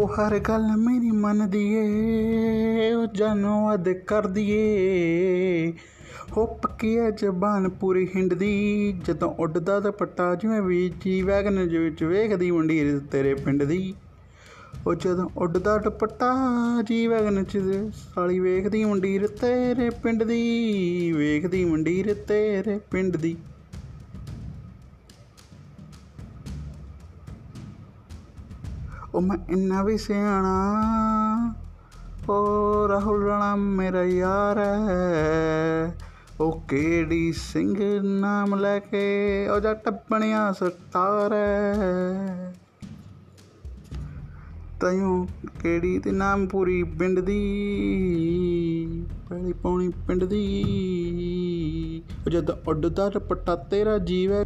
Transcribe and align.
ਉਹ 0.00 0.08
ਹਰ 0.08 0.38
ਗੱਲ 0.38 0.66
ਮੇਰੀ 0.76 1.10
ਮੰਨਦੀ 1.10 1.62
ਏ 1.74 2.92
ਉਹ 2.92 3.06
ਜਾਨੋਂ 3.06 3.64
ਵੱਧ 3.66 3.88
ਕਰਦੀ 4.06 4.50
ਏ 4.50 5.72
ਹੋ 6.36 6.46
ਪੱਕੀ 6.62 6.94
ਐ 6.98 7.10
ਜ਼ਬਾਨ 7.10 7.68
ਪੂਰੀ 7.68 8.06
ਹਿੰਡਦੀ, 8.16 8.92
ਜਦੋਂ 9.06 9.30
ਉੱਡਦਾ 9.38 9.80
ਦੁਪੱਟਾ 9.80 10.34
ਜਿਵੇਂ 10.34 10.62
ਵੀ 10.62 10.92
ਜੀ 11.00 11.22
ਵੈਗਨ 11.22 11.68
ਦੇ 11.68 11.78
ਵਿੱਚ 11.78 12.04
ਵੇਖਦੀ 12.04 12.50
ਮੰਡੀਰ 12.50 13.00
ਤੇਰੇ 13.12 13.34
ਪਿੰਡ 13.34 13.64
ਦੀ। 13.64 13.94
ਉਹ 14.86 14.94
ਜਦੋਂ 14.94 15.28
ਉੱਡਦਾ 15.36 15.76
ਦੁਪੱਟਾ, 15.78 16.34
ਜੀ 16.86 17.06
ਵੈਗਨ 17.06 17.44
ਚ 17.44 17.58
ਸਾਲੀ 18.14 18.38
ਵੇਖਦੀ 18.40 18.84
ਮੰਡੀਰ 18.84 19.26
ਤੇਰੇ 19.26 19.90
ਪਿੰਡ 19.90 20.22
ਦੀ, 20.22 21.12
ਵੇਖਦੀ 21.12 21.64
ਮੰਡੀਰ 21.64 22.14
ਤੇਰੇ 22.28 22.80
ਪਿੰਡ 22.90 23.16
ਦੀ। 23.16 23.36
ਉਹ 29.14 29.20
ਮੈਂ 29.20 29.36
ਇੰਨਾ 29.48 29.82
ਵੀ 29.82 29.98
ਸਿਆਣਾ। 29.98 30.84
ਓ 32.30 32.88
ਰਾਹੁਲ 32.88 33.24
ਰਾਣਾ 33.24 33.56
ਮੇਰਾ 33.56 34.04
ਯਾਰ 34.04 34.58
ਹੈ। 34.58 35.98
ਉਹ 36.40 36.60
ਕਿਹੜੀ 36.68 37.32
ਸਿੰਘ 37.32 38.00
ਨਾਮ 38.02 38.54
ਲੈ 38.54 38.78
ਕੇ 38.78 39.48
ਉਹ 39.48 39.60
ਜੱਟ 39.60 39.90
ਬਣਿਆ 40.10 40.52
ਸਤਾਰ 40.52 41.32
ਹੈ। 41.32 42.54
ਤੈਨੂੰ 44.80 45.28
ਕਿਹੜੀ 45.62 45.98
ਤੇ 45.98 46.10
ਨਾਮ 46.10 46.46
ਪੂਰੀ 46.46 46.82
ਪਿੰਡ 46.82 47.20
ਦੀ 47.20 47.46
ਪਹਿਲੀ 49.28 49.52
ਪੌਣੀ 49.52 49.88
ਪਿੰਡ 49.88 50.24
ਦੀ। 50.24 50.44
ਉਹ 52.26 52.30
ਜਦ 52.30 52.50
ਉੱਡਦਾ 52.50 53.08
ਦੁਪੱਟਾ 53.08 53.56
ਤੇਰਾ 53.56 53.98
ਜੀਵ। 53.98 54.32
ਹੈ 54.32 54.44